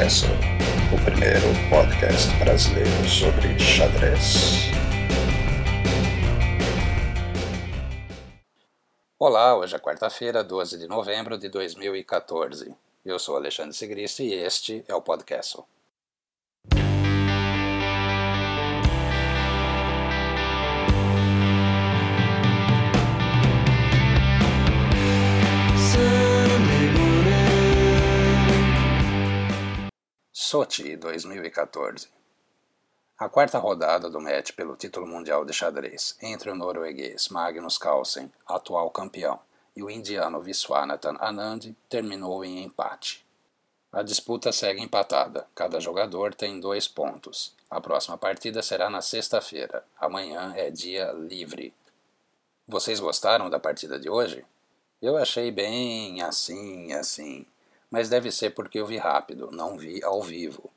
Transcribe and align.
Podcast, 0.00 0.26
o 0.94 1.04
primeiro 1.04 1.46
podcast 1.68 2.34
brasileiro 2.38 3.06
sobre 3.06 3.58
xadrez. 3.58 4.70
Olá, 9.18 9.54
hoje 9.58 9.76
é 9.76 9.78
quarta-feira, 9.78 10.42
12 10.42 10.78
de 10.78 10.88
novembro 10.88 11.36
de 11.36 11.50
2014. 11.50 12.74
Eu 13.04 13.18
sou 13.18 13.36
Alexandre 13.36 13.74
Sigrist 13.74 14.20
e 14.20 14.32
este 14.32 14.82
é 14.88 14.94
o 14.94 15.02
podcast. 15.02 15.58
Sochi 30.50 30.96
2014 30.96 32.08
A 33.16 33.28
quarta 33.28 33.56
rodada 33.56 34.10
do 34.10 34.20
match 34.20 34.50
pelo 34.50 34.74
título 34.74 35.06
mundial 35.06 35.44
de 35.44 35.52
xadrez 35.52 36.16
entre 36.20 36.50
o 36.50 36.56
norueguês 36.56 37.28
Magnus 37.28 37.78
Carlsen, 37.78 38.32
atual 38.44 38.90
campeão, 38.90 39.38
e 39.76 39.82
o 39.84 39.88
indiano 39.88 40.40
Viswanathan 40.40 41.16
Anand 41.20 41.72
terminou 41.88 42.44
em 42.44 42.64
empate. 42.64 43.24
A 43.92 44.02
disputa 44.02 44.50
segue 44.50 44.82
empatada, 44.82 45.46
cada 45.54 45.78
jogador 45.78 46.34
tem 46.34 46.58
dois 46.58 46.88
pontos. 46.88 47.54
A 47.70 47.80
próxima 47.80 48.18
partida 48.18 48.60
será 48.60 48.90
na 48.90 49.00
sexta-feira, 49.00 49.84
amanhã 50.00 50.52
é 50.56 50.68
dia 50.68 51.12
livre. 51.12 51.72
Vocês 52.66 52.98
gostaram 52.98 53.48
da 53.48 53.60
partida 53.60 54.00
de 54.00 54.10
hoje? 54.10 54.44
Eu 55.00 55.16
achei 55.16 55.52
bem 55.52 56.20
assim, 56.22 56.92
assim 56.92 57.46
mas 57.90 58.08
deve 58.08 58.30
ser 58.30 58.50
porque 58.50 58.78
eu 58.78 58.86
vi 58.86 58.96
rápido, 58.96 59.50
não 59.50 59.76
vi 59.76 60.02
ao 60.04 60.22
vivo. 60.22 60.70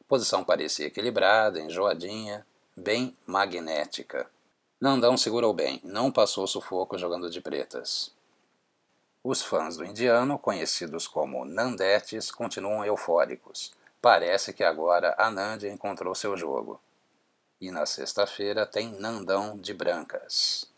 A 0.00 0.04
posição 0.06 0.44
parecia 0.44 0.86
equilibrada, 0.86 1.60
enjoadinha, 1.60 2.46
bem 2.76 3.16
magnética. 3.26 4.28
Nandão 4.80 5.16
segurou 5.16 5.52
bem, 5.52 5.80
não 5.82 6.12
passou 6.12 6.46
sufoco 6.46 6.98
jogando 6.98 7.30
de 7.30 7.40
pretas. 7.40 8.12
Os 9.24 9.42
fãs 9.42 9.76
do 9.76 9.84
indiano, 9.84 10.38
conhecidos 10.38 11.08
como 11.08 11.44
Nandetes, 11.44 12.30
continuam 12.30 12.84
eufóricos. 12.84 13.72
Parece 14.00 14.52
que 14.52 14.62
agora 14.62 15.14
Anand 15.18 15.64
encontrou 15.64 16.14
seu 16.14 16.36
jogo. 16.36 16.80
E 17.60 17.72
na 17.72 17.84
sexta-feira 17.84 18.64
tem 18.64 18.92
Nandão 18.92 19.58
de 19.58 19.74
brancas. 19.74 20.70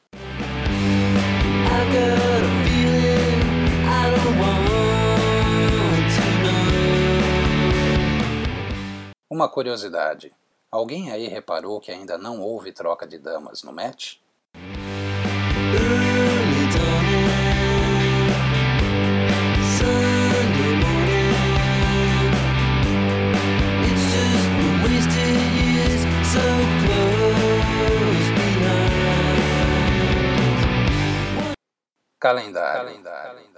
Uma 9.33 9.49
curiosidade: 9.49 10.35
alguém 10.73 11.13
aí 11.13 11.29
reparou 11.29 11.81
que 11.81 11.93
ainda 11.93 12.19
não 12.19 12.41
houve 12.41 12.73
troca 12.73 13.07
de 13.07 13.17
damas 13.17 13.63
no 13.63 13.73
match? 13.73 14.17
Calendário. 32.19 32.89
Calendário. 32.89 33.50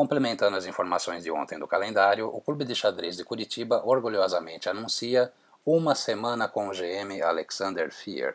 Complementando 0.00 0.56
as 0.56 0.64
informações 0.64 1.24
de 1.24 1.30
ontem 1.30 1.58
do 1.58 1.66
calendário, 1.66 2.26
o 2.26 2.40
Clube 2.40 2.64
de 2.64 2.74
Xadrez 2.74 3.18
de 3.18 3.22
Curitiba 3.22 3.82
orgulhosamente 3.84 4.66
anuncia 4.66 5.30
uma 5.62 5.94
semana 5.94 6.48
com 6.48 6.68
o 6.68 6.72
GM 6.72 7.20
Alexander 7.22 7.92
Fier. 7.92 8.34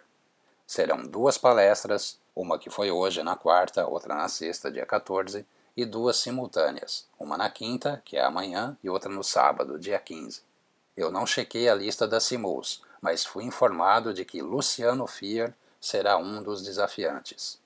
Serão 0.67 1.07
duas 1.07 1.39
palestras, 1.39 2.19
uma 2.35 2.59
que 2.59 2.69
foi 2.69 2.91
hoje 2.91 3.23
na 3.23 3.35
quarta, 3.35 3.87
outra 3.87 4.13
na 4.13 4.29
sexta, 4.29 4.71
dia 4.71 4.85
14, 4.85 5.43
e 5.75 5.85
duas 5.85 6.17
simultâneas, 6.17 7.07
uma 7.19 7.35
na 7.35 7.49
quinta, 7.49 7.99
que 8.05 8.15
é 8.15 8.23
amanhã, 8.23 8.77
e 8.83 8.87
outra 8.87 9.11
no 9.11 9.23
sábado, 9.23 9.79
dia 9.79 9.97
15. 9.97 10.43
Eu 10.95 11.11
não 11.11 11.25
chequei 11.25 11.67
a 11.67 11.73
lista 11.73 12.07
das 12.07 12.25
simuls, 12.25 12.83
mas 13.01 13.25
fui 13.25 13.43
informado 13.43 14.13
de 14.13 14.23
que 14.23 14.39
Luciano 14.39 15.07
Fier 15.07 15.51
será 15.81 16.15
um 16.15 16.43
dos 16.43 16.61
desafiantes. 16.61 17.57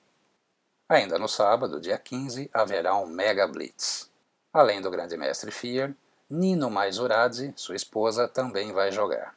Ainda 0.91 1.19
no 1.19 1.27
sábado, 1.27 1.79
dia 1.79 1.99
15, 1.99 2.49
haverá 2.51 2.95
um 2.95 3.05
Mega 3.05 3.47
Blitz. 3.47 4.09
Além 4.51 4.81
do 4.81 4.89
grande 4.89 5.15
mestre 5.15 5.51
Fier, 5.51 5.93
Nino 6.27 6.67
Maizuradze, 6.67 7.53
sua 7.55 7.75
esposa, 7.75 8.27
também 8.27 8.73
vai 8.73 8.91
jogar. 8.91 9.35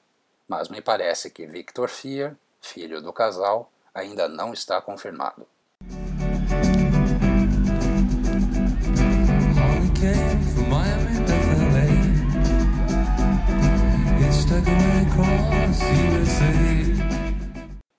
Mas 0.49 0.71
me 0.71 0.81
parece 0.81 1.29
que 1.29 1.47
Victor 1.47 1.91
Fier, 1.91 2.35
filho 2.59 3.03
do 3.03 3.13
casal, 3.13 3.71
ainda 3.93 4.27
não 4.29 4.55
está 4.55 4.81
confirmado. 4.81 5.47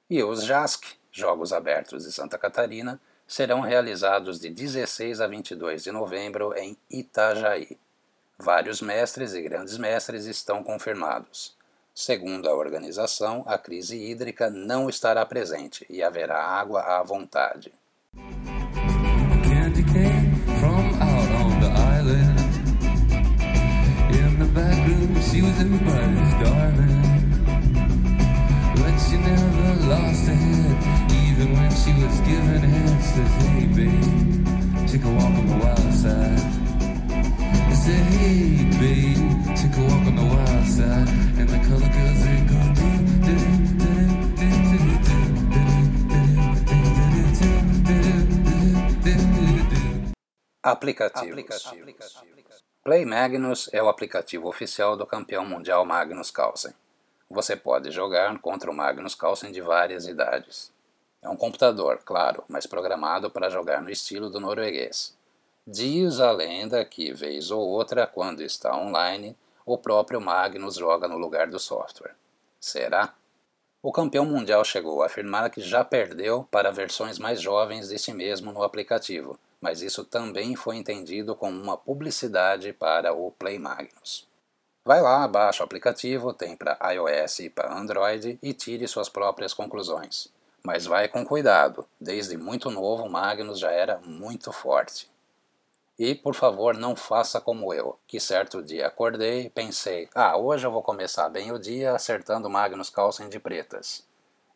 E 0.09 0.23
os 0.23 0.43
JASC, 0.43 0.95
Jogos 1.11 1.53
Abertos 1.53 2.03
de 2.03 2.11
Santa 2.11 2.39
Catarina, 2.39 2.99
serão 3.33 3.61
realizados 3.61 4.39
de 4.39 4.47
16 4.47 5.19
a 5.19 5.25
22 5.25 5.81
de 5.81 5.91
novembro 5.91 6.55
em 6.55 6.77
Itajaí. 6.87 7.79
Vários 8.37 8.79
mestres 8.79 9.33
e 9.33 9.41
grandes 9.41 9.75
mestres 9.75 10.27
estão 10.27 10.63
confirmados. 10.63 11.57
Segundo 11.95 12.47
a 12.47 12.53
organização, 12.53 13.43
a 13.47 13.57
crise 13.57 13.97
hídrica 13.97 14.51
não 14.51 14.87
estará 14.87 15.25
presente 15.25 15.83
e 15.89 16.03
haverá 16.03 16.45
água 16.45 16.81
à 16.81 17.01
vontade. 17.01 17.73
lost 29.89 30.52
she 31.83 31.91
was 31.99 32.19
giving 32.21 32.63
head. 32.63 33.03
Says, 33.03 33.33
hey 33.43 33.65
babe, 33.75 34.87
take 34.87 35.03
a 35.03 35.11
walk 35.11 35.35
on 35.39 35.45
the 35.47 35.57
wild 35.63 35.93
side. 35.93 36.43
I 37.71 37.73
said, 37.73 38.03
hey 38.15 38.63
babe, 38.79 39.23
take 39.59 39.75
a 39.75 39.81
walk 39.89 40.07
on 40.07 40.15
the 40.15 40.27
wild 40.33 40.67
side. 40.67 41.09
And 41.39 41.49
the 41.49 41.59
color 41.67 41.91
girls 41.95 42.19
they 42.23 42.39
go 42.51 42.59
do 42.77 42.89
do 43.27 43.53
Aplicativos. 50.65 51.73
Play 52.85 53.05
Magnus 53.05 53.69
é 53.73 53.83
o 53.83 53.89
aplicativo 53.89 54.47
oficial 54.47 54.95
do 54.95 55.05
campeão 55.05 55.45
mundial 55.45 55.85
Magnus 55.85 56.31
Carlsen. 56.31 56.73
Você 57.29 57.55
pode 57.57 57.91
jogar 57.91 58.37
contra 58.39 58.71
o 58.71 58.73
Magnus 58.73 59.13
Carlsen 59.13 59.51
de 59.51 59.59
várias 59.59 60.07
idades. 60.07 60.72
É 61.23 61.29
um 61.29 61.37
computador, 61.37 62.01
claro, 62.03 62.43
mas 62.49 62.67
programado 62.67 63.31
para 63.31 63.49
jogar 63.49 63.81
no 63.81 63.89
estilo 63.89 64.29
do 64.29 64.41
norueguês. 64.41 65.15
Diz 65.65 66.19
a 66.19 66.29
lenda 66.31 66.83
que, 66.83 67.13
vez 67.13 67.49
ou 67.49 67.61
outra, 67.61 68.05
quando 68.05 68.43
está 68.43 68.75
online, 68.75 69.33
o 69.65 69.77
próprio 69.77 70.19
Magnus 70.19 70.75
joga 70.75 71.07
no 71.07 71.17
lugar 71.17 71.47
do 71.47 71.57
software. 71.57 72.13
Será? 72.59 73.13
O 73.81 73.91
campeão 73.91 74.25
mundial 74.25 74.65
chegou 74.65 75.01
a 75.01 75.05
afirmar 75.05 75.49
que 75.49 75.61
já 75.61 75.85
perdeu 75.85 76.45
para 76.51 76.71
versões 76.71 77.17
mais 77.17 77.41
jovens 77.41 77.87
de 77.87 77.97
si 77.97 78.13
mesmo 78.13 78.51
no 78.51 78.61
aplicativo, 78.61 79.39
mas 79.61 79.81
isso 79.81 80.03
também 80.03 80.57
foi 80.57 80.75
entendido 80.75 81.37
como 81.37 81.57
uma 81.57 81.77
publicidade 81.77 82.73
para 82.73 83.13
o 83.13 83.31
Play 83.31 83.57
Magnus. 83.57 84.27
Vai 84.83 85.01
lá, 85.01 85.25
baixa 85.25 85.63
o 85.63 85.65
aplicativo, 85.65 86.33
tem 86.33 86.57
para 86.57 86.77
iOS 86.91 87.39
e 87.39 87.49
para 87.49 87.73
Android 87.73 88.37
e 88.43 88.53
tire 88.53 88.85
suas 88.89 89.07
próprias 89.07 89.53
conclusões. 89.53 90.27
Mas 90.65 90.85
vai 90.85 91.09
com 91.09 91.25
cuidado, 91.25 91.85
desde 91.99 92.37
muito 92.37 92.71
novo 92.71 93.09
Magnus 93.09 93.59
já 93.59 93.69
era 93.69 93.99
muito 93.99 94.51
forte. 94.53 95.11
E, 95.99 96.15
por 96.15 96.33
favor, 96.33 96.75
não 96.75 96.95
faça 96.95 97.41
como 97.41 97.73
eu, 97.73 97.99
que 98.07 98.19
certo 98.19 98.63
dia 98.63 98.87
acordei 98.87 99.41
e 99.41 99.49
pensei, 99.49 100.09
ah, 100.15 100.37
hoje 100.37 100.65
eu 100.65 100.71
vou 100.71 100.81
começar 100.81 101.27
bem 101.29 101.51
o 101.51 101.59
dia 101.59 101.93
acertando 101.93 102.49
Magnus 102.49 102.89
Carlsen 102.89 103.29
de 103.29 103.39
pretas. 103.39 104.07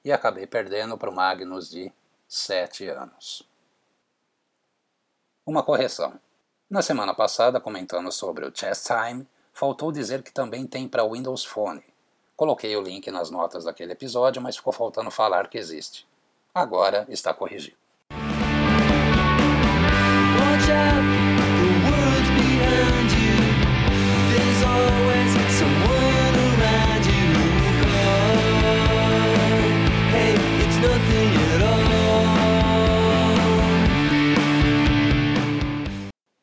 E 0.04 0.12
acabei 0.12 0.48
perdendo 0.48 0.98
para 0.98 1.10
o 1.10 1.14
Magnus 1.14 1.70
de 1.70 1.92
7 2.28 2.88
anos. 2.88 3.44
Uma 5.46 5.62
correção. 5.62 6.20
Na 6.70 6.82
semana 6.82 7.14
passada, 7.14 7.60
comentando 7.60 8.12
sobre 8.12 8.46
o 8.46 8.56
Chess 8.56 8.86
Time, 8.86 9.28
faltou 9.54 9.92
dizer 9.92 10.24
que 10.24 10.32
também 10.32 10.66
tem 10.66 10.88
para 10.88 11.08
Windows 11.08 11.46
Phone, 11.46 11.84
Coloquei 12.38 12.78
o 12.78 12.82
link 12.82 13.10
nas 13.10 13.32
notas 13.32 13.64
daquele 13.64 13.94
episódio, 13.94 14.40
mas 14.40 14.56
ficou 14.56 14.72
faltando 14.72 15.10
falar 15.10 15.50
que 15.50 15.58
existe. 15.58 16.08
Agora 16.54 17.04
está 17.10 17.34
corrigido. 17.34 17.76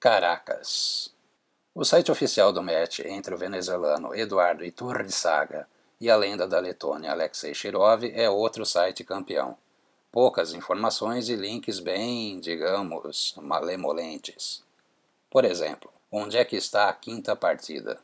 Caracas. 0.01 1.15
O 1.73 1.85
site 1.85 2.11
oficial 2.11 2.53
do 2.53 2.61
match 2.65 2.99
entre 3.05 3.33
o 3.33 3.39
venezuelano 3.39 4.13
Eduardo 4.13 4.65
Iturrizaga 4.65 5.69
e 6.01 6.11
a 6.11 6.17
lenda 6.17 6.47
da 6.47 6.59
Letônia 6.59 7.11
Alexei 7.11 7.55
Shirov 7.55 8.05
é 8.05 8.29
outro 8.29 8.67
site 8.67 9.05
campeão. 9.05 9.57
Poucas 10.11 10.53
informações 10.53 11.29
e 11.29 11.37
links 11.37 11.81
bem, 11.81 12.39
digamos, 12.41 13.35
malemolentes. 13.37 14.63
Por 15.31 15.45
exemplo, 15.45 15.91
onde 16.11 16.37
é 16.37 16.45
que 16.45 16.57
está 16.57 16.89
a 16.89 16.93
quinta 16.93 17.35
partida? 17.35 17.99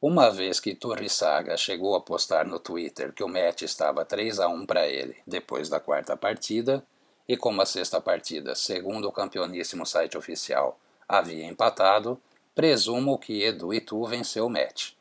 Uma 0.00 0.30
vez 0.30 0.58
que 0.58 0.74
Turrisaga 0.74 1.56
chegou 1.56 1.94
a 1.94 2.00
postar 2.00 2.44
no 2.44 2.58
Twitter 2.58 3.12
que 3.12 3.22
o 3.22 3.28
match 3.28 3.62
estava 3.62 4.04
3 4.04 4.40
a 4.40 4.48
1 4.48 4.66
para 4.66 4.88
ele 4.88 5.16
depois 5.26 5.68
da 5.68 5.78
quarta 5.78 6.16
partida, 6.16 6.84
e 7.28 7.36
como 7.36 7.62
a 7.62 7.66
sexta 7.66 8.00
partida, 8.00 8.54
segundo 8.54 9.08
o 9.08 9.12
campeoníssimo 9.12 9.86
site 9.86 10.18
oficial, 10.18 10.78
havia 11.08 11.46
empatado, 11.46 12.20
presumo 12.54 13.18
que 13.18 13.44
Edu 13.44 13.72
e 13.72 13.80
Tu 13.80 14.04
venceu 14.06 14.46
o 14.46 14.50
match. 14.50 14.92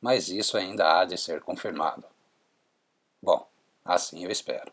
Mas 0.00 0.28
isso 0.28 0.56
ainda 0.56 1.00
há 1.00 1.04
de 1.04 1.18
ser 1.18 1.40
confirmado. 1.40 2.04
Bom, 3.22 3.46
assim 3.84 4.24
eu 4.24 4.30
espero. 4.30 4.72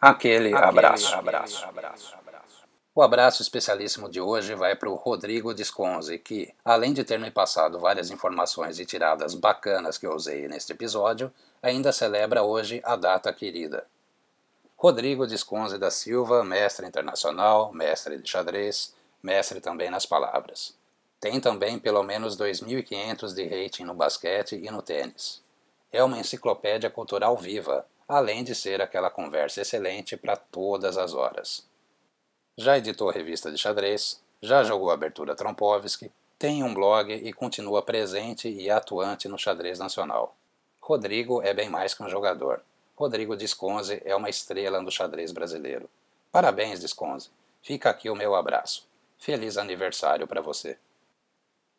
Aquele, 0.00 0.54
Aquele 0.54 0.64
abraço. 0.64 1.14
abraço. 1.14 1.66
O 2.94 3.02
abraço 3.02 3.42
especialíssimo 3.42 4.08
de 4.08 4.20
hoje 4.20 4.54
vai 4.54 4.74
para 4.74 4.88
o 4.88 4.94
Rodrigo 4.94 5.54
Disconze, 5.54 6.18
que, 6.18 6.52
além 6.64 6.92
de 6.92 7.04
ter 7.04 7.18
me 7.18 7.30
passado 7.30 7.78
várias 7.78 8.10
informações 8.10 8.78
e 8.80 8.84
tiradas 8.84 9.34
bacanas 9.34 9.96
que 9.96 10.06
eu 10.06 10.14
usei 10.14 10.48
neste 10.48 10.72
episódio, 10.72 11.32
ainda 11.62 11.92
celebra 11.92 12.42
hoje 12.42 12.80
a 12.84 12.96
data 12.96 13.32
querida, 13.32 13.86
Rodrigo 14.76 15.26
Disconze 15.26 15.76
da 15.76 15.90
Silva, 15.90 16.44
mestre 16.44 16.86
internacional, 16.86 17.72
mestre 17.72 18.16
de 18.16 18.28
xadrez, 18.30 18.94
mestre 19.20 19.60
também 19.60 19.90
nas 19.90 20.06
palavras. 20.06 20.72
Tem 21.20 21.40
também 21.40 21.80
pelo 21.80 22.04
menos 22.04 22.36
2.500 22.36 23.34
de 23.34 23.44
rating 23.44 23.82
no 23.82 23.94
basquete 23.94 24.54
e 24.54 24.70
no 24.70 24.80
tênis. 24.80 25.42
É 25.92 26.04
uma 26.04 26.18
enciclopédia 26.18 26.90
cultural 26.90 27.36
viva, 27.36 27.86
além 28.06 28.44
de 28.44 28.54
ser 28.54 28.80
aquela 28.80 29.10
conversa 29.10 29.62
excelente 29.62 30.16
para 30.16 30.36
todas 30.36 30.98
as 30.98 31.14
horas. 31.14 31.66
Já 32.56 32.76
editou 32.76 33.10
revista 33.10 33.50
de 33.50 33.58
xadrez, 33.58 34.20
já 34.42 34.62
jogou 34.62 34.90
abertura 34.90 35.34
Trompovski, 35.34 36.10
tem 36.38 36.62
um 36.62 36.72
blog 36.72 37.12
e 37.12 37.32
continua 37.32 37.82
presente 37.82 38.48
e 38.48 38.70
atuante 38.70 39.28
no 39.28 39.38
xadrez 39.38 39.78
nacional. 39.78 40.36
Rodrigo 40.80 41.42
é 41.42 41.52
bem 41.52 41.68
mais 41.68 41.94
que 41.94 42.02
um 42.02 42.08
jogador. 42.08 42.62
Rodrigo 42.96 43.36
Disconze 43.36 44.00
é 44.04 44.14
uma 44.14 44.28
estrela 44.28 44.80
no 44.80 44.90
xadrez 44.90 45.32
brasileiro. 45.32 45.88
Parabéns, 46.30 46.80
Disconze. 46.80 47.30
Fica 47.62 47.90
aqui 47.90 48.08
o 48.08 48.16
meu 48.16 48.34
abraço. 48.34 48.86
Feliz 49.18 49.56
aniversário 49.56 50.26
para 50.26 50.40
você. 50.40 50.78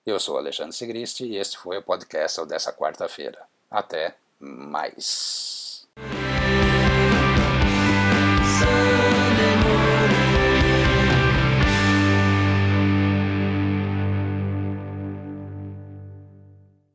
Eu 0.05 0.19
sou 0.19 0.37
Alexandre 0.37 0.75
Sigristi 0.75 1.25
e 1.25 1.37
este 1.37 1.57
foi 1.57 1.77
o 1.77 1.83
podcast 1.83 2.45
dessa 2.45 2.73
quarta-feira. 2.73 3.47
Até 3.69 4.15
mais. 4.39 5.68